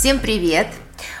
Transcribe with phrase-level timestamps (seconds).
[0.00, 0.66] Всем привет!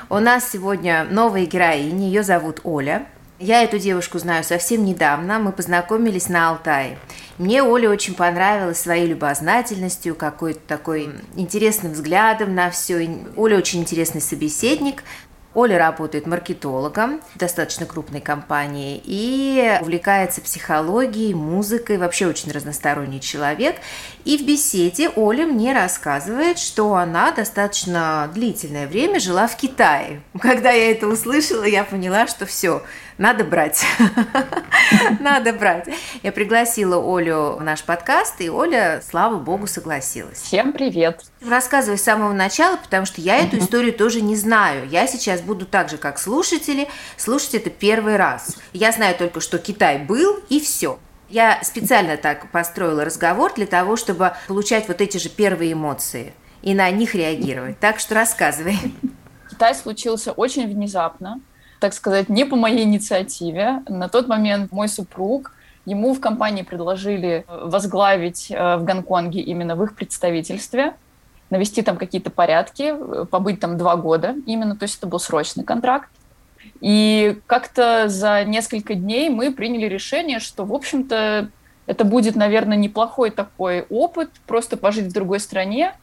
[0.08, 3.06] У нас сегодня новая героиня, ее зовут Оля.
[3.38, 6.98] Я эту девушку знаю совсем недавно, мы познакомились на Алтае.
[7.36, 13.18] Мне Оля очень понравилась своей любознательностью, какой-то такой интересным взглядом на все.
[13.36, 15.04] Оля очень интересный собеседник,
[15.52, 23.76] Оля работает маркетологом в достаточно крупной компании и увлекается психологией, музыкой, вообще очень разносторонний человек.
[24.24, 30.22] И в беседе Оля мне рассказывает, что она достаточно длительное время жила в Китае.
[30.40, 32.82] Когда я это услышала, я поняла, что все,
[33.18, 33.84] надо брать.
[35.20, 35.88] Надо брать.
[36.22, 40.38] Я пригласила Олю в наш подкаст, и Оля, слава богу, согласилась.
[40.38, 41.29] Всем привет.
[41.46, 44.88] Рассказывай с самого начала, потому что я эту историю тоже не знаю.
[44.88, 48.56] Я сейчас буду так же, как слушатели, слушать это первый раз.
[48.72, 50.98] Я знаю только, что Китай был, и все.
[51.28, 56.74] Я специально так построила разговор для того, чтобы получать вот эти же первые эмоции и
[56.74, 57.78] на них реагировать.
[57.78, 58.78] Так что рассказывай.
[59.50, 61.40] Китай случился очень внезапно
[61.80, 63.82] так сказать, не по моей инициативе.
[63.88, 65.52] На тот момент мой супруг,
[65.86, 70.94] ему в компании предложили возглавить э, в Гонконге именно в их представительстве,
[71.50, 75.64] навести там какие-то порядки, э, побыть там два года именно, то есть это был срочный
[75.64, 76.08] контракт.
[76.80, 81.50] И как-то за несколько дней мы приняли решение, что, в общем-то,
[81.86, 85.94] это будет, наверное, неплохой такой опыт, просто пожить в другой стране,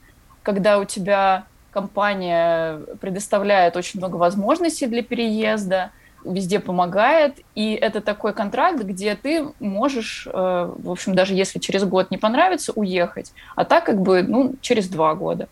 [0.44, 5.92] когда у тебя компания предоставляет очень много возможностей для переезда,
[6.32, 11.84] везде помогает, и это такой контракт, где ты можешь, э, в общем, даже если через
[11.84, 15.48] год не понравится, уехать, а так как бы, ну, через два года.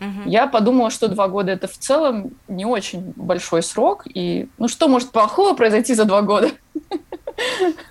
[0.00, 0.28] Угу.
[0.28, 4.88] Я подумала, что два года это в целом не очень большой срок, и ну что
[4.88, 6.50] может плохого произойти за два года?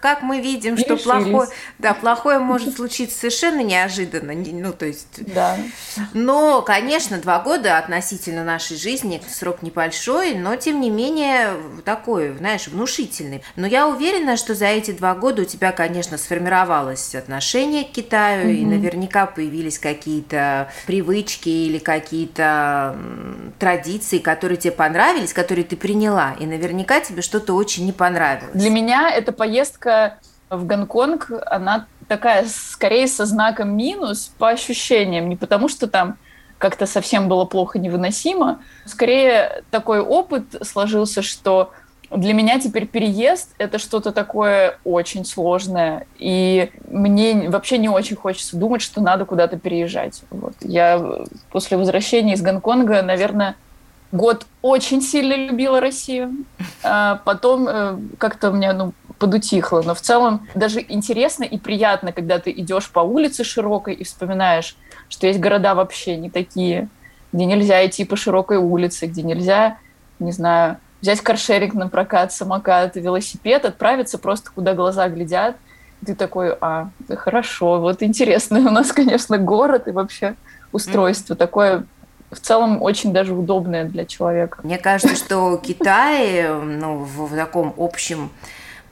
[0.01, 5.33] Как мы видим, что плохое, да, плохое может случиться совершенно неожиданно, ну то есть.
[5.33, 5.57] Да.
[6.13, 11.53] Но, конечно, два года относительно нашей жизни срок небольшой, но тем не менее
[11.83, 13.43] такой, знаешь, внушительный.
[13.55, 18.49] Но я уверена, что за эти два года у тебя, конечно, сформировалось отношение к Китаю,
[18.49, 22.95] mm и наверняка появились какие-то привычки или какие-то
[23.59, 28.55] традиции, которые тебе понравились, которые ты приняла, и наверняка тебе что-то очень не понравилось.
[28.55, 30.19] Для меня это поездка
[30.49, 36.17] в Гонконг, она такая скорее со знаком минус по ощущениям, не потому что там
[36.57, 38.59] как-то совсем было плохо невыносимо.
[38.85, 41.71] Скорее такой опыт сложился, что
[42.11, 48.57] для меня теперь переезд— это что-то такое очень сложное, и мне вообще не очень хочется
[48.57, 50.21] думать, что надо куда-то переезжать.
[50.29, 50.53] Вот.
[50.61, 51.03] Я
[51.51, 53.55] после возвращения из Гонконга, наверное,
[54.11, 56.45] год очень сильно любила Россию,
[56.83, 59.81] а потом э, как-то у меня ну, подутихло.
[59.81, 64.75] Но в целом даже интересно и приятно, когда ты идешь по улице широкой и вспоминаешь,
[65.09, 66.89] что есть города вообще не такие,
[67.31, 69.77] где нельзя идти по широкой улице, где нельзя,
[70.19, 75.55] не знаю, взять каршеринг на прокат, самокат, велосипед, отправиться просто куда глаза глядят.
[76.01, 80.35] И ты такой, а, хорошо, вот интересный у нас, конечно, город и вообще
[80.71, 81.37] устройство mm-hmm.
[81.37, 81.85] такое
[82.31, 84.59] в целом очень даже удобное для человека.
[84.63, 88.31] Мне кажется, что Китай ну, в таком общем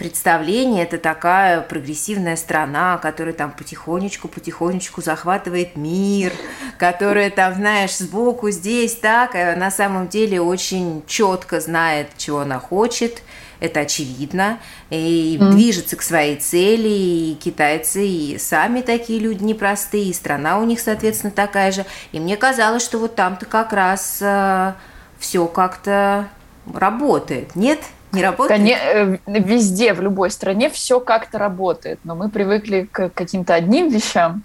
[0.03, 6.33] представление, это такая прогрессивная страна, которая там потихонечку-потихонечку захватывает мир,
[6.77, 12.59] которая там, знаешь, сбоку здесь так, а на самом деле очень четко знает, чего она
[12.59, 13.21] хочет,
[13.61, 14.59] это очевидно,
[14.89, 15.51] и mm.
[15.51, 20.81] движется к своей цели, и китайцы и сами такие люди непростые, и страна у них,
[20.81, 21.85] соответственно, такая же.
[22.11, 24.73] И мне казалось, что вот там-то как раз э,
[25.17, 26.27] все как-то
[26.73, 27.79] работает, нет?
[28.13, 28.61] Не работает?
[28.61, 33.89] Коне- э, везде, в любой стране все как-то работает, но мы привыкли к каким-то одним
[33.89, 34.43] вещам,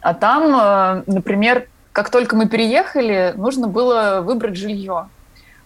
[0.00, 5.08] а там, э, например, как только мы переехали, нужно было выбрать жилье.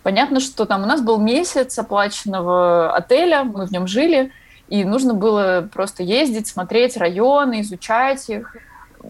[0.02, 4.30] Понятно, что там у нас был месяц оплаченного отеля, мы в нем жили,
[4.68, 8.56] и нужно было просто ездить, смотреть районы, изучать их.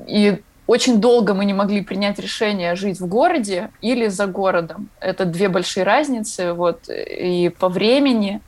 [0.06, 4.88] И очень долго мы не могли принять решение жить в городе или за городом.
[4.98, 8.40] Это две большие разницы вот, и по времени,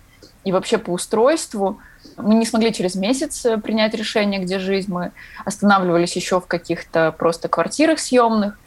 [0.44, 1.78] и вообще по устройству.
[2.16, 4.88] Мы не смогли через месяц принять решение, где жить.
[4.88, 5.12] Мы
[5.44, 8.58] останавливались еще в каких-то просто квартирах съемных.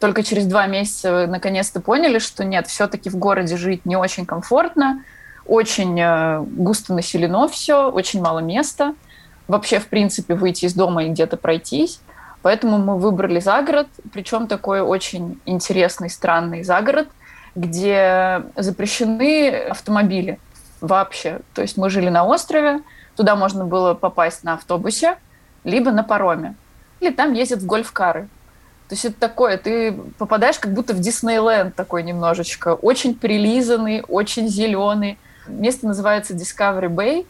[0.00, 5.02] Только через два месяца наконец-то поняли, что нет, все-таки в городе жить не очень комфортно,
[5.46, 8.94] очень э, густо населено все, очень мало места.
[9.46, 12.00] Вообще, в принципе, выйти из дома и где-то пройтись.
[12.44, 17.08] Поэтому мы выбрали загород, причем такой очень интересный, странный загород,
[17.54, 20.38] где запрещены автомобили
[20.82, 21.40] вообще.
[21.54, 22.82] То есть мы жили на острове,
[23.16, 25.16] туда можно было попасть на автобусе,
[25.64, 26.54] либо на пароме.
[27.00, 28.28] Или там ездят в гольф-кары.
[28.90, 32.74] То есть это такое, ты попадаешь как будто в Диснейленд такой немножечко.
[32.74, 35.18] Очень прилизанный, очень зеленый.
[35.46, 37.26] Место называется Discovery Bay,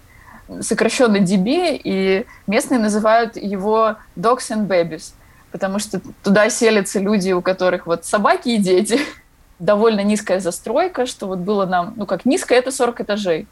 [0.60, 5.12] сокращенно DB, и местные называют его Dogs and Babies,
[5.52, 9.00] потому что туда селятся люди, у которых вот собаки и дети.
[9.58, 13.46] Довольно низкая застройка, что вот было нам, ну как низкая, это 40 этажей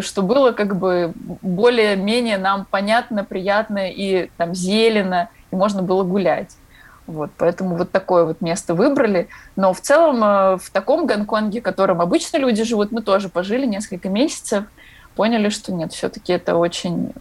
[0.00, 1.12] что было как бы
[1.42, 6.56] более-менее нам понятно, приятно и там зелено, и можно было гулять.
[7.06, 9.28] Вот, поэтому вот такое вот место выбрали.
[9.56, 13.66] Но в целом э, в таком Гонконге, в котором обычно люди живут, мы тоже пожили
[13.66, 14.64] несколько месяцев,
[15.14, 17.12] поняли, что нет, все-таки это очень,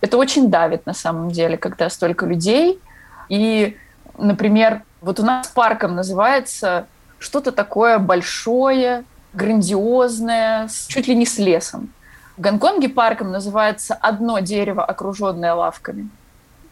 [0.00, 2.80] это очень давит на самом деле, когда столько людей.
[3.28, 3.76] И,
[4.18, 6.86] например, вот у нас парком называется
[7.18, 11.90] что-то такое большое, грандиозное, чуть ли не с лесом.
[12.36, 16.08] В Гонконге парком называется одно дерево, окруженное лавками.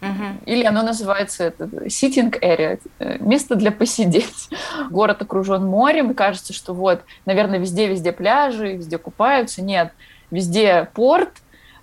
[0.00, 0.46] Угу.
[0.46, 4.48] Или оно называется это, sitting area, э, место для посидеть.
[4.90, 9.62] Город окружен морем, и кажется, что вот, наверное, везде-везде пляжи, везде купаются.
[9.62, 9.92] Нет,
[10.30, 11.30] везде порт,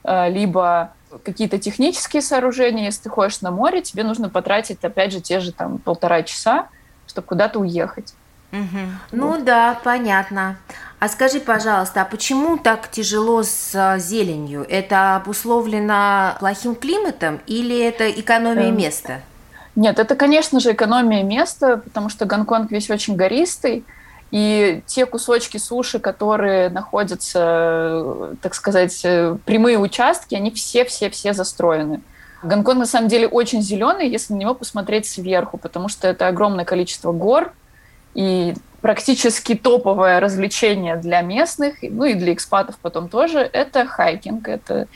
[0.03, 2.85] э, либо какие-то технические сооружения.
[2.85, 6.67] Если ты ходишь на море, тебе нужно потратить, опять же, те же там полтора часа,
[7.07, 8.13] чтобы куда-то уехать.
[8.51, 8.79] Угу.
[9.11, 9.43] Ну вот.
[9.43, 10.57] да, понятно.
[10.99, 14.65] А скажи, пожалуйста, а почему так тяжело с а, зеленью?
[14.67, 18.77] Это обусловлено плохим климатом или это экономия эм...
[18.77, 19.21] места?
[19.75, 23.85] Нет, это, конечно же, экономия места, потому что Гонконг весь очень гористый,
[24.31, 32.01] и те кусочки суши, которые находятся, так сказать, э, прямые участки, они все-все-все застроены.
[32.43, 36.65] Гонконг на самом деле очень зеленый, если на него посмотреть сверху, потому что это огромное
[36.65, 37.53] количество гор,
[38.13, 44.47] и практически топовое развлечение для местных, ну и для экспатов потом тоже, это хайкинг.
[44.47, 44.87] Это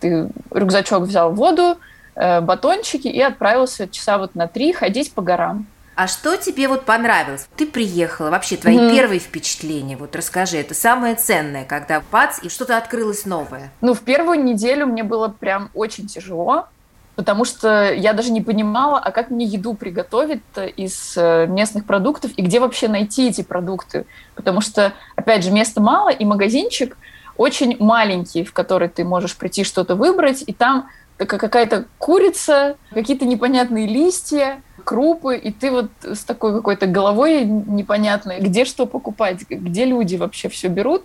[0.00, 1.78] ты рюкзачок взял воду,
[2.14, 5.66] э, батончики и отправился часа вот на три ходить по горам.
[5.96, 7.46] А что тебе вот понравилось?
[7.56, 8.90] Ты приехала, вообще твои mm-hmm.
[8.90, 13.70] первые впечатления, вот расскажи, это самое ценное, когда пац, и что-то открылось новое.
[13.80, 16.66] Ну, в первую неделю мне было прям очень тяжело,
[17.14, 20.42] потому что я даже не понимала, а как мне еду приготовить
[20.76, 24.04] из э, местных продуктов и где вообще найти эти продукты.
[24.34, 26.96] Потому что, опять же, места мало, и магазинчик
[27.36, 33.86] очень маленький, в который ты можешь прийти что-то выбрать, и там какая-то курица, какие-то непонятные
[33.86, 40.16] листья, крупы, и ты вот с такой какой-то головой непонятной, где что покупать, где люди
[40.16, 41.04] вообще все берут.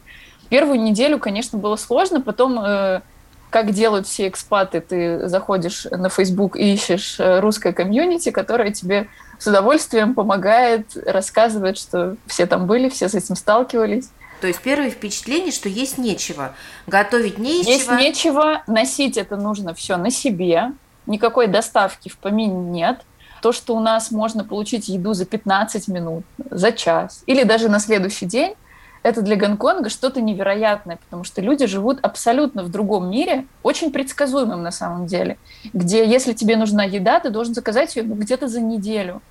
[0.49, 3.01] Первую неделю, конечно, было сложно, потом э,
[3.49, 9.07] как делают все экспаты, ты заходишь на Facebook и ищешь э, русское комьюнити, которое тебе
[9.37, 14.09] с удовольствием помогает, рассказывает, что все там были, все с этим сталкивались.
[14.41, 16.55] То есть первое впечатление, что есть нечего,
[16.87, 17.95] готовить не из есть чего.
[17.95, 20.71] Есть нечего, носить это нужно все на себе,
[21.05, 23.01] никакой доставки в помине нет.
[23.41, 27.79] То, что у нас можно получить еду за 15 минут, за час или даже на
[27.79, 28.55] следующий день,
[29.01, 34.61] это для Гонконга что-то невероятное, потому что люди живут абсолютно в другом мире, очень предсказуемым
[34.61, 35.37] на самом деле,
[35.73, 39.21] где если тебе нужна еда, ты должен заказать ее ну, где-то за неделю,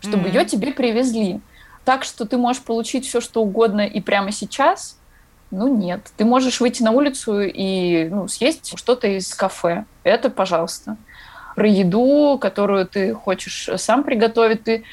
[0.00, 0.34] чтобы mm-hmm.
[0.34, 1.40] ее тебе привезли.
[1.84, 4.98] Так что ты можешь получить все, что угодно и прямо сейчас,
[5.50, 6.00] ну нет.
[6.16, 9.84] Ты можешь выйти на улицу и ну, съесть что-то из кафе.
[10.04, 10.96] Это пожалуйста.
[11.56, 14.84] Про еду, которую ты хочешь сам приготовить, ты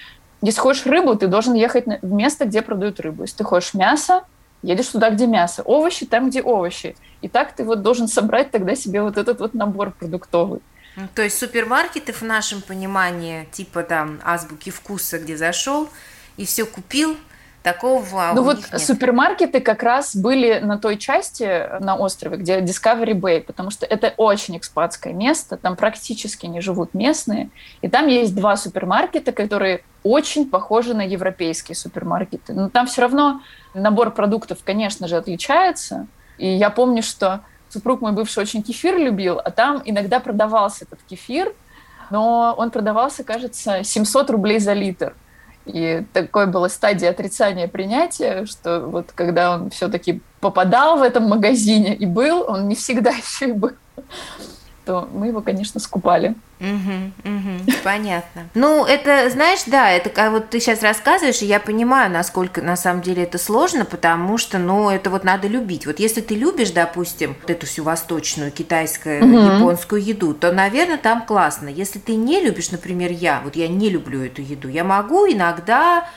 [0.41, 3.24] если хочешь рыбу, ты должен ехать в место, где продают рыбу.
[3.24, 4.24] Если ты хочешь мясо,
[4.62, 5.63] едешь туда, где мясо.
[5.63, 6.96] Овощи там, где овощи.
[7.22, 10.62] И так ты вот должен собрать тогда себе вот этот вот набор продуктовый.
[10.96, 15.89] Ну, то есть супермаркеты в нашем понимании, типа там азбуки вкуса, где зашел
[16.38, 17.17] и все купил,
[17.67, 18.79] Такого ну вот нет.
[18.79, 24.13] супермаркеты как раз были на той части на острове, где Discovery Bay, потому что это
[24.15, 27.50] очень экспатское место, там практически не живут местные,
[27.82, 32.53] и там есть два супермаркета, которые очень похожи на европейские супермаркеты.
[32.53, 33.41] Но там все равно
[33.74, 36.08] набор продуктов, конечно же, отличается.
[36.38, 41.00] И я помню, что супруг мой бывший очень кефир любил, а там иногда продавался этот
[41.03, 41.53] кефир,
[42.12, 45.13] но он продавался, кажется, 700 рублей за литр.
[45.67, 51.95] И такой была стадия отрицания принятия, что вот когда он все-таки попадал в этом магазине
[51.95, 53.71] и был, он не всегда еще и был,
[54.88, 56.34] то мы его, конечно, скупали.
[56.62, 58.48] Угу, угу, понятно.
[58.56, 62.77] Ну, это, знаешь, да, это как вот ты сейчас рассказываешь, и я понимаю, насколько на
[62.77, 65.86] самом деле это сложно, потому что, ну, это вот надо любить.
[65.86, 69.56] Вот если ты любишь, допустим, вот эту всю восточную, китайскую, угу.
[69.56, 71.67] японскую еду, то, наверное, там классно.
[71.67, 76.08] Если ты не любишь, например, я, вот я не люблю эту еду, я могу иногда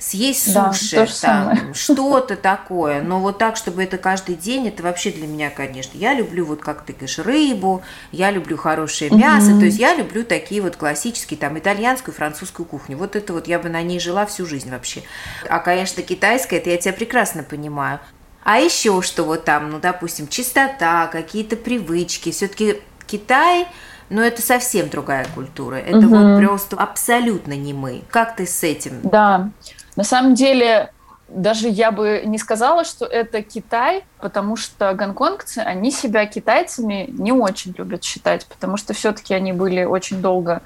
[0.00, 3.02] съесть суши, да, там, что-то такое.
[3.02, 5.96] Но вот так, чтобы это каждый день, это вообще для меня, конечно.
[5.96, 9.58] Я люблю, вот как ты говоришь, рыбу, я люблю хорошее мясо, mm-hmm.
[9.58, 12.96] то есть я люблю такие вот классические, там, итальянскую, французскую кухню.
[12.96, 15.02] Вот это вот я бы на ней жила всю жизнь вообще.
[15.48, 18.00] А, конечно, китайская, это я тебя прекрасно понимаю.
[18.44, 22.30] А еще что вот там, ну, допустим, чистота, какие-то привычки.
[22.30, 23.66] Все-таки Китай,
[24.10, 25.76] но это совсем другая культура.
[25.76, 26.16] Это угу.
[26.16, 28.02] вот просто абсолютно не мы.
[28.10, 29.00] Как ты с этим?
[29.02, 29.50] Да,
[29.98, 30.92] на самом деле
[31.26, 37.32] даже я бы не сказала, что это Китай, потому что гонконгцы, они себя китайцами не
[37.32, 40.62] очень любят считать, потому что все-таки они были очень долго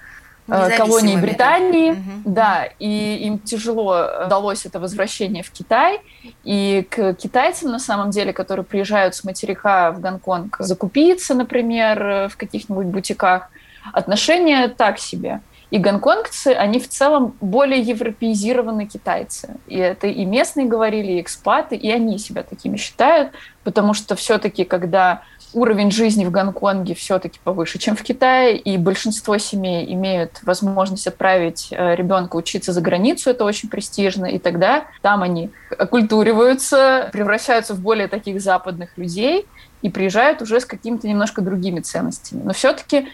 [0.48, 1.96] э, колонией Британии,
[2.26, 2.64] да.
[2.64, 6.02] да, и им тяжело удалось это возвращение в Китай,
[6.44, 12.36] и к китайцам, на самом деле, которые приезжают с материка в Гонконг закупиться, например, в
[12.36, 13.48] каких-нибудь бутиках,
[13.94, 15.40] отношения так себе–
[15.72, 19.56] и гонконгцы, они в целом более европеизированные китайцы.
[19.66, 23.32] И это и местные говорили, и экспаты, и они себя такими считают,
[23.64, 25.22] потому что все-таки, когда
[25.54, 31.68] уровень жизни в Гонконге все-таки повыше, чем в Китае, и большинство семей имеют возможность отправить
[31.70, 37.80] э, ребенка учиться за границу, это очень престижно, и тогда там они оккультуриваются, превращаются в
[37.80, 39.46] более таких западных людей
[39.80, 42.42] и приезжают уже с какими-то немножко другими ценностями.
[42.44, 43.08] Но все-таки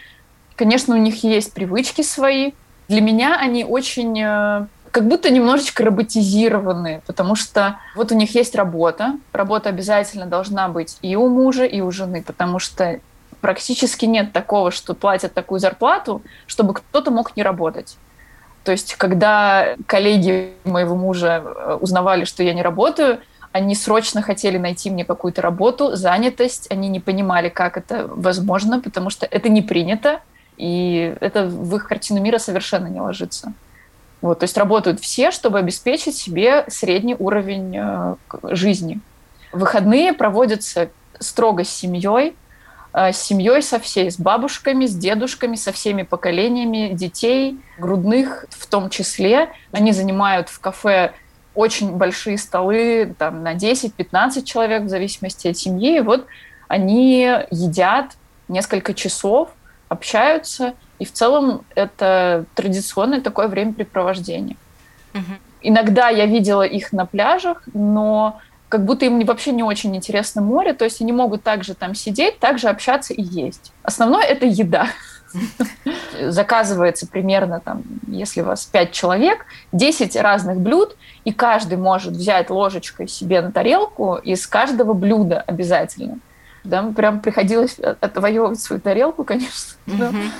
[0.59, 2.51] Конечно, у них есть привычки свои.
[2.89, 8.55] Для меня они очень э, как будто немножечко роботизированы, потому что вот у них есть
[8.55, 9.13] работа.
[9.31, 12.99] Работа обязательно должна быть и у мужа, и у жены, потому что
[13.39, 17.95] практически нет такого, что платят такую зарплату, чтобы кто-то мог не работать.
[18.65, 23.19] То есть, когда коллеги моего мужа э, узнавали, что я не работаю,
[23.53, 26.69] они срочно хотели найти мне какую-то работу, занятость.
[26.69, 30.19] Они не понимали, как это возможно, потому что это не принято.
[30.59, 33.53] И это в их картину мира совершенно не ложится.
[34.21, 38.99] Вот, то есть работают все, чтобы обеспечить себе средний уровень э, жизни.
[39.53, 42.35] Выходные проводятся строго с семьей,
[42.91, 48.67] э, с семьей со всей, с бабушками, с дедушками, со всеми поколениями детей, грудных в
[48.67, 49.51] том числе.
[49.71, 51.13] Они занимают в кафе
[51.55, 55.97] очень большие столы там, на 10-15 человек в зависимости от семьи.
[55.97, 56.25] И вот
[56.67, 58.17] они едят
[58.49, 59.49] несколько часов,
[59.89, 64.55] общаются, и в целом это традиционное такое времяпрепровождение.
[65.13, 65.33] Угу.
[65.61, 70.73] Иногда я видела их на пляжах, но как будто им вообще не очень интересно море,
[70.73, 73.73] то есть они могут также там сидеть, также общаться и есть.
[73.83, 74.87] Основное это еда.
[76.19, 82.49] Заказывается примерно там, если у вас 5 человек, 10 разных блюд, и каждый может взять
[82.49, 86.19] ложечкой себе на тарелку из каждого блюда обязательно.
[86.69, 89.75] Да, прям приходилось отвоевывать свою тарелку, конечно.
[89.87, 90.31] Mm-hmm.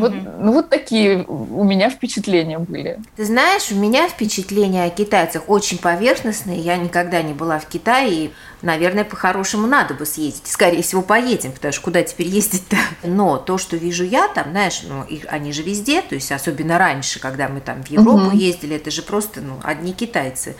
[0.00, 3.00] Вот, ну, вот такие у меня впечатления были.
[3.16, 6.58] Ты знаешь, у меня впечатления о китайцах очень поверхностные.
[6.58, 8.32] Я никогда не была в Китае, и,
[8.62, 10.46] наверное, по-хорошему надо бы съездить.
[10.46, 12.76] Скорее всего, поедем, потому что куда теперь ездить-то?
[13.04, 16.78] Но то, что вижу я там, знаешь, ну, их, они же везде, то есть особенно
[16.78, 18.36] раньше, когда мы там в Европу угу.
[18.36, 20.56] ездили, это же просто ну, одни китайцы.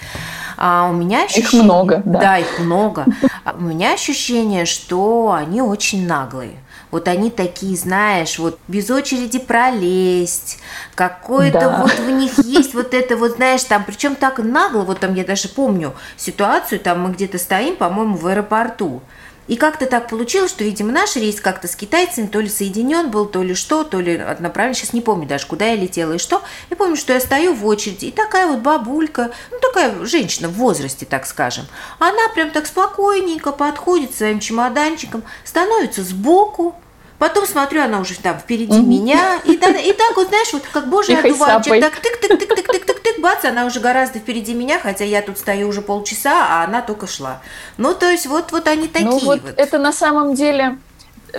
[0.56, 1.48] А у меня ощущение...
[1.48, 2.20] Их много, да.
[2.20, 3.06] Да, их много.
[3.44, 6.52] А у меня ощущение, что они очень наглые.
[6.92, 10.58] Вот они такие, знаешь, вот без очереди пролезть,
[10.94, 11.82] какое-то да.
[11.82, 15.24] вот в них есть вот это вот, знаешь, там, причем так нагло, вот там я
[15.24, 19.02] даже помню ситуацию, там мы где-то стоим, по-моему, в аэропорту,
[19.48, 23.26] и как-то так получилось, что, видимо, наш рейс как-то с китайцами то ли соединен был,
[23.26, 24.74] то ли что, то ли одноправильно.
[24.74, 26.42] Сейчас не помню даже, куда я летела и что.
[26.70, 30.52] Я помню, что я стою в очереди, и такая вот бабулька, ну, такая женщина в
[30.52, 31.66] возрасте, так скажем.
[31.98, 36.76] Она прям так спокойненько подходит своим чемоданчиком, становится сбоку,
[37.22, 38.84] Потом смотрю, она уже там впереди mm-hmm.
[38.84, 39.40] меня.
[39.44, 41.80] И, да, и так вот, знаешь, вот как божий одуванчик.
[41.80, 46.64] Так тык-тык-тык-тык-тык-тык-тык, бац, она уже гораздо впереди меня, хотя я тут стою уже полчаса, а
[46.64, 47.40] она только шла.
[47.76, 49.08] Ну, то есть вот, вот они такие.
[49.08, 49.54] Ну, вот, вот.
[49.56, 50.78] это на самом деле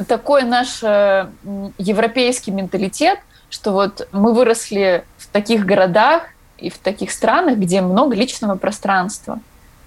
[0.07, 1.27] такой наш э,
[1.77, 6.23] европейский менталитет, что вот мы выросли в таких городах
[6.59, 9.41] и в таких странах, где много личного пространства.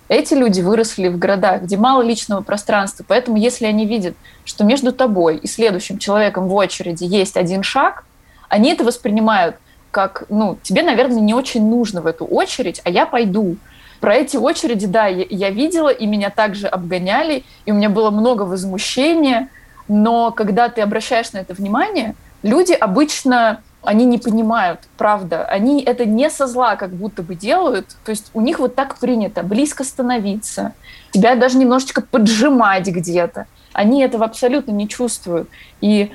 [0.09, 4.93] Эти люди выросли в городах, где мало личного пространства, поэтому если они видят, что между
[4.93, 8.05] тобой и следующим человеком в очереди есть один шаг,
[8.49, 9.57] они это воспринимают
[9.91, 13.57] как, ну, тебе, наверное, не очень нужно в эту очередь, а я пойду.
[13.99, 18.11] Про эти очереди, да, я, я видела, и меня также обгоняли, и у меня было
[18.11, 19.49] много возмущения,
[19.89, 25.45] но когда ты обращаешь на это внимание, люди обычно они не понимают, правда.
[25.45, 27.87] Они это не со зла как будто бы делают.
[28.05, 30.73] То есть у них вот так принято близко становиться,
[31.13, 33.47] тебя даже немножечко поджимать где-то.
[33.73, 35.49] Они этого абсолютно не чувствуют.
[35.81, 36.13] И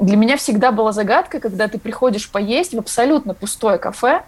[0.00, 4.22] для меня всегда была загадка, когда ты приходишь поесть в абсолютно пустое кафе,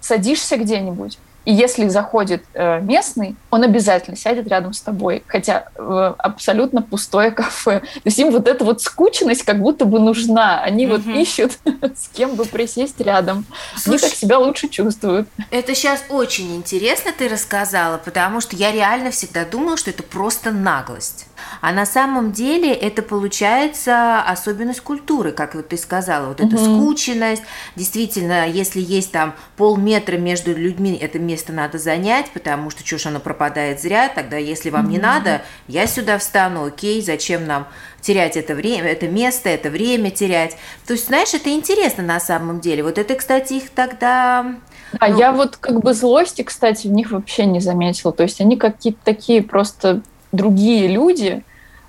[0.00, 6.14] садишься где-нибудь, И если заходит э, местный, он обязательно сядет рядом с тобой, хотя э,
[6.18, 7.80] абсолютно пустое кафе.
[7.80, 10.60] То есть им вот эта вот скучность как будто бы нужна.
[10.60, 10.96] Они угу.
[10.96, 11.52] вот ищут,
[11.94, 13.46] с кем бы присесть рядом.
[13.76, 15.28] Слушай, Они так себя лучше чувствуют.
[15.52, 20.50] Это сейчас очень интересно ты рассказала, потому что я реально всегда думала, что это просто
[20.50, 21.25] наглость.
[21.60, 26.64] А на самом деле это получается особенность культуры, как вот ты сказала, вот эта угу.
[26.64, 27.42] скученность.
[27.74, 33.06] Действительно, если есть там полметра между людьми, это место надо занять, потому что что ж
[33.06, 34.92] оно пропадает зря, тогда если вам угу.
[34.92, 37.66] не надо, я сюда встану, окей, зачем нам
[38.00, 40.56] терять это время, это место, это время терять.
[40.86, 42.84] То есть, знаешь, это интересно на самом деле.
[42.84, 44.54] Вот это, кстати, их тогда...
[45.00, 45.18] А ну...
[45.18, 48.12] я вот как бы злости, кстати, в них вообще не заметила.
[48.12, 50.02] То есть они какие-то такие просто
[50.36, 51.42] другие люди,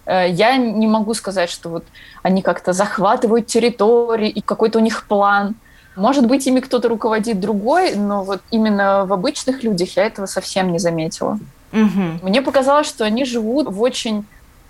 [0.06, 1.86] э, я не могу сказать, что вот
[2.24, 5.56] они как-то захватывают территории и какой-то у них план.
[5.96, 10.72] Может быть, ими кто-то руководит другой, но вот именно в обычных людях я этого совсем
[10.72, 11.39] не заметила.
[11.74, 12.20] Угу.
[12.24, 14.25] Мне показалось, что они живут в очень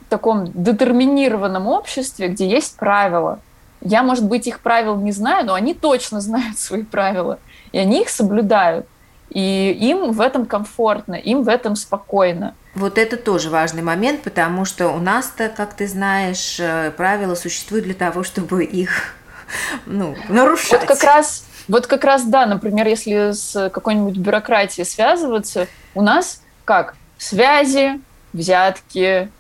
[0.10, 3.40] таком детерминированном обществе, где есть правила.
[3.82, 7.40] Я, может быть, их правил не знаю, но они точно знают свои правила,
[7.72, 8.88] и они их соблюдают.
[9.30, 12.56] И им в этом комфортно, им в этом спокойно.
[12.76, 17.86] Вот это тоже важный момент, потому что у нас-то, как ты знаешь, э, правила существуют
[17.86, 19.16] для того, чтобы их
[19.86, 20.82] ну, нарушать.
[20.82, 26.42] Вот как раз, вот как раз, да, например, если с какой-нибудь бюрократией связываться, у нас
[26.66, 26.96] как?
[27.18, 28.00] Связи,
[28.34, 29.32] взятки,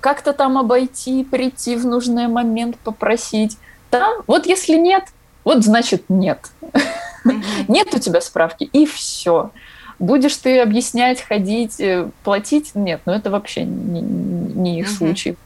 [0.00, 3.58] как-то там обойти, прийти в нужный момент, попросить.
[3.90, 5.04] Там, вот если нет,
[5.44, 6.50] вот значит нет.
[7.68, 9.50] Нет у тебя справки, и все.
[9.98, 12.74] Будешь ты объяснять, ходить, э, платить?
[12.74, 15.36] Нет, ну это вообще не, не их случай.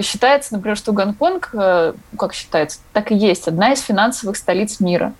[0.00, 5.12] Считается, например, что Гонконг, э, как считается, так и есть, одна из финансовых столиц мира.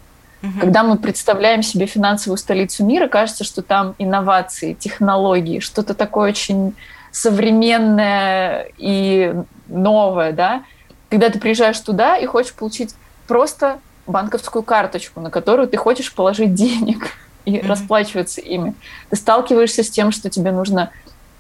[0.43, 0.61] Угу.
[0.61, 6.75] Когда мы представляем себе финансовую столицу мира, кажется, что там инновации, технологии, что-то такое очень
[7.11, 9.35] современное и
[9.67, 10.63] новое, да.
[11.11, 12.95] Когда ты приезжаешь туда и хочешь получить
[13.27, 17.13] просто банковскую карточку, на которую ты хочешь положить денег
[17.45, 17.67] и mm-hmm.
[17.67, 18.75] расплачиваться ими.
[19.11, 20.91] Ты сталкиваешься с тем, что тебе нужно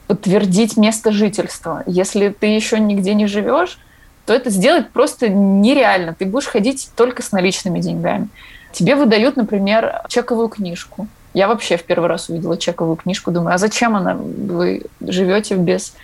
[0.07, 1.83] подтвердить место жительства.
[1.87, 3.79] Если ты еще нигде не живешь,
[4.27, 6.15] то это сделать просто нереально.
[6.15, 8.29] Ты будешь ходить только с наличными деньгами.
[8.73, 11.09] Тебе выдают, например, чековую книжку.
[11.35, 14.15] Я вообще в первый раз увидела чековую книжку, думаю, а зачем она?
[14.15, 15.95] Вы живете без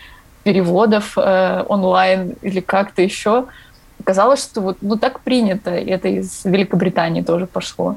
[0.42, 3.46] переводов э, онлайн или как-то еще?
[4.04, 5.70] Казалось, что вот ну, так принято.
[5.70, 7.96] Это из Великобритании тоже пошло.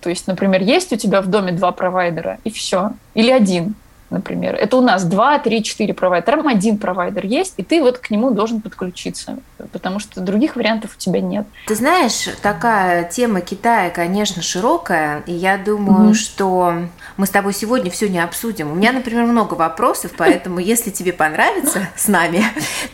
[0.00, 2.92] То есть, например, есть у тебя в доме два провайдера, и все.
[3.14, 3.74] Или один
[4.10, 4.54] например.
[4.54, 6.36] Это у нас 2, 3, 4 провайдера.
[6.36, 9.38] Там один провайдер есть, и ты вот к нему должен подключиться,
[9.72, 11.46] потому что других вариантов у тебя нет.
[11.66, 16.14] Ты знаешь, такая тема Китая, конечно, широкая, и я думаю, mm-hmm.
[16.14, 16.74] что
[17.16, 18.70] мы с тобой сегодня все не обсудим.
[18.70, 22.44] У меня, например, много вопросов, поэтому если тебе понравится с нами,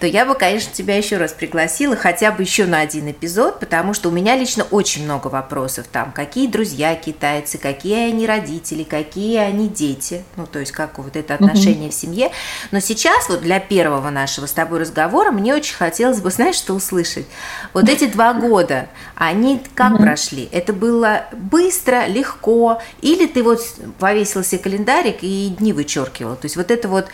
[0.00, 3.94] то я бы, конечно, тебя еще раз пригласила, хотя бы еще на один эпизод, потому
[3.94, 9.38] что у меня лично очень много вопросов там, какие друзья китайцы, какие они родители, какие
[9.38, 12.30] они дети, ну, то есть как вот это отношение в семье.
[12.70, 16.74] Но сейчас вот для первого нашего с тобой разговора мне очень хотелось бы, знаешь, что
[16.74, 17.26] услышать.
[17.72, 18.88] Вот эти два года,
[19.22, 20.02] они как mm-hmm.
[20.02, 20.48] прошли?
[20.50, 23.60] Это было быстро, легко, или ты вот
[24.00, 26.34] повесил себе календарик и дни вычеркивал?
[26.34, 27.06] То есть вот это вот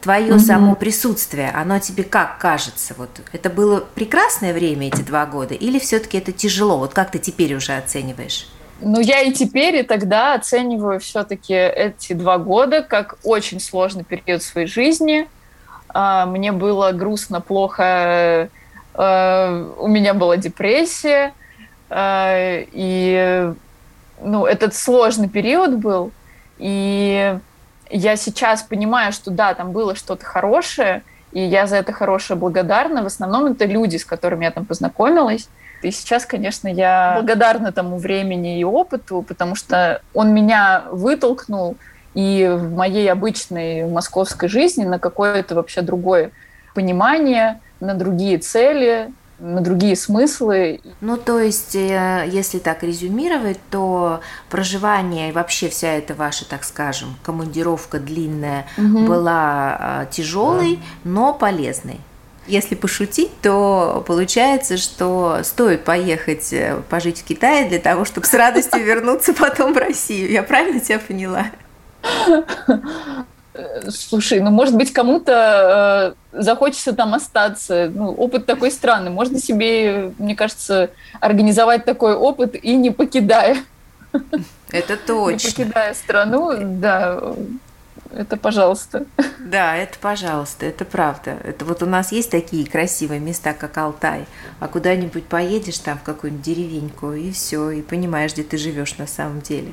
[0.00, 0.38] твое mm-hmm.
[0.40, 2.94] само присутствие, оно тебе как кажется?
[2.98, 6.78] Вот это было прекрасное время эти два года, или все-таки это тяжело?
[6.78, 8.48] Вот как ты теперь уже оцениваешь?
[8.80, 14.42] Ну, я и теперь, и тогда оцениваю все-таки эти два года как очень сложный период
[14.42, 15.28] своей жизни.
[15.94, 18.50] А, мне было грустно, плохо,
[18.94, 21.34] а, у меня была депрессия,
[21.94, 23.52] и
[24.22, 26.12] ну, этот сложный период был,
[26.58, 27.36] и
[27.90, 31.02] я сейчас понимаю, что да, там было что-то хорошее,
[31.32, 33.02] и я за это хорошее благодарна.
[33.02, 35.48] В основном это люди, с которыми я там познакомилась.
[35.82, 41.76] И сейчас, конечно, я благодарна тому времени и опыту, потому что он меня вытолкнул
[42.14, 46.30] и в моей обычной московской жизни на какое-то вообще другое
[46.74, 49.10] понимание, на другие цели,
[49.42, 50.80] на другие смыслы.
[51.00, 56.62] Ну, то есть, э, если так резюмировать, то проживание и вообще вся эта ваша, так
[56.64, 59.04] скажем, командировка длинная угу.
[59.04, 62.00] была э, тяжелой, но полезной.
[62.46, 68.34] Если пошутить, то получается, что стоит поехать э, пожить в Китае для того, чтобы с
[68.34, 70.30] радостью вернуться потом в Россию.
[70.30, 71.46] Я правильно тебя поняла?
[73.90, 77.90] Слушай, ну, может быть, кому-то э, захочется там остаться.
[77.94, 79.10] Ну, опыт такой странный.
[79.10, 83.58] Можно себе, мне кажется, организовать такой опыт и не покидая
[84.70, 85.48] Это точно.
[85.48, 87.34] Не покидая страну, да,
[88.14, 89.04] это пожалуйста.
[89.38, 91.36] Да, это пожалуйста, это правда.
[91.44, 94.26] Это вот у нас есть такие красивые места, как Алтай,
[94.60, 99.06] а куда-нибудь поедешь там в какую-нибудь деревеньку и все, и понимаешь, где ты живешь на
[99.06, 99.72] самом деле.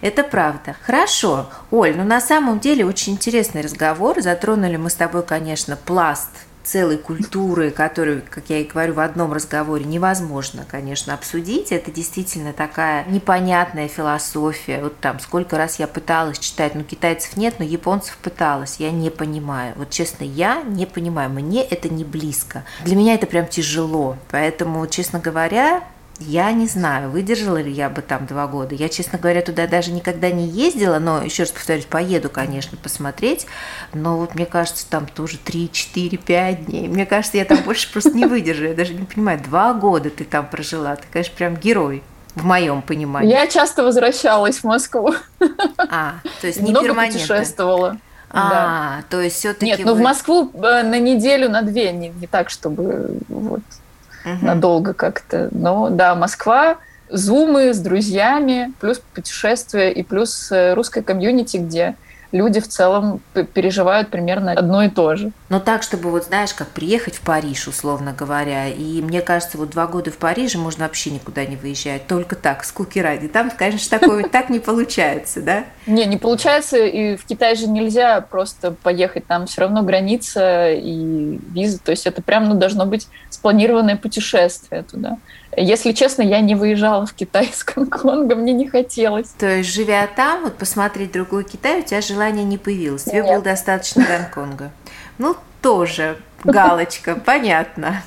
[0.00, 0.76] Это правда.
[0.82, 1.48] Хорошо.
[1.70, 4.20] Оль, ну на самом деле очень интересный разговор.
[4.20, 6.30] Затронули мы с тобой, конечно, пласт
[6.66, 11.70] целой культуры, которую, как я и говорю, в одном разговоре невозможно, конечно, обсудить.
[11.70, 14.82] Это действительно такая непонятная философия.
[14.82, 18.76] Вот там сколько раз я пыталась читать, ну китайцев нет, но японцев пыталась.
[18.78, 19.74] Я не понимаю.
[19.76, 21.30] Вот честно, я не понимаю.
[21.30, 22.64] Мне это не близко.
[22.84, 24.16] Для меня это прям тяжело.
[24.30, 25.84] Поэтому, честно говоря,
[26.20, 28.74] я не знаю, выдержала ли я бы там два года.
[28.74, 33.46] Я, честно говоря, туда даже никогда не ездила, но, еще раз повторюсь, поеду, конечно, посмотреть.
[33.92, 36.88] Но вот мне кажется, там тоже 3, 4, 5 дней.
[36.88, 38.64] Мне кажется, я там больше просто не выдержу.
[38.64, 40.96] Я даже не понимаю, два года ты там прожила.
[40.96, 42.02] Ты, конечно, прям герой
[42.34, 43.30] в моем понимании.
[43.30, 45.14] Я часто возвращалась в Москву.
[45.78, 47.20] А, то есть не Много перманентно.
[47.20, 47.96] путешествовала.
[48.28, 49.04] А, да.
[49.08, 49.66] то есть все-таки.
[49.66, 53.60] Нет, ну в Москву э, на неделю, на две, не, не так, чтобы вот
[54.26, 54.44] угу.
[54.44, 55.48] надолго как-то.
[55.52, 56.76] Но да, Москва,
[57.08, 61.96] зумы с друзьями, плюс путешествия и плюс э, русская комьюнити, где
[62.32, 63.20] люди в целом
[63.54, 65.32] переживают примерно одно и то же.
[65.48, 68.68] Но так, чтобы вот знаешь, как приехать в Париж, условно говоря.
[68.68, 72.06] И мне кажется, вот два года в Париже можно вообще никуда не выезжать.
[72.06, 73.28] Только так, скуки ради.
[73.28, 75.64] Там, конечно, такое так не получается, да?
[75.86, 76.78] Не, не получается.
[76.78, 79.26] И в Китай же нельзя просто поехать.
[79.26, 81.78] Там все равно граница и виза.
[81.78, 85.18] То есть это прям ну, должно быть спланированное путешествие туда.
[85.56, 89.28] Если честно, я не выезжала в Китай с Гонконга, мне не хотелось.
[89.38, 93.04] То есть, живя там, вот посмотреть другой Китай, у тебя желания не появилось.
[93.04, 93.26] Тебе Нет.
[93.26, 94.70] было достаточно Гонконга.
[95.18, 98.02] Ну, тоже галочка, понятно.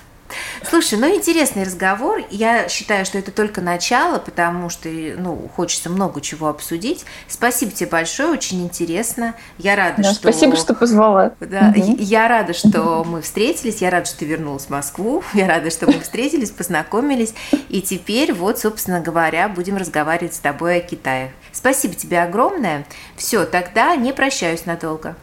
[0.68, 2.22] Слушай, ну интересный разговор.
[2.30, 7.06] Я считаю, что это только начало, потому что ну, хочется много чего обсудить.
[7.28, 9.36] Спасибо тебе большое, очень интересно.
[9.58, 10.32] Я рада, да, что...
[10.32, 11.34] Спасибо, что позвала.
[11.40, 11.96] Да, угу.
[12.00, 13.82] Я рада, что мы встретились.
[13.82, 15.24] Я рада, что ты вернулась в Москву.
[15.34, 17.34] Я рада, что мы встретились, познакомились.
[17.70, 21.32] И теперь вот, собственно говоря, будем разговаривать с тобой о Китае.
[21.52, 22.86] Спасибо тебе огромное.
[23.16, 25.16] Все, тогда не прощаюсь надолго.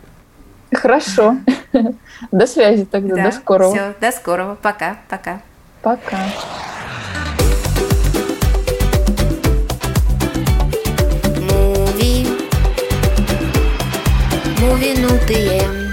[0.77, 1.37] Хорошо.
[2.33, 3.17] До связи тогда.
[3.17, 3.75] Да, до скорого.
[3.75, 4.57] Все, до скорого.
[4.63, 4.97] Пока.
[5.09, 5.41] Пока.
[5.83, 6.19] Пока.
[14.61, 15.86] Movie